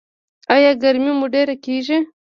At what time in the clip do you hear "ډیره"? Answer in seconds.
1.33-1.55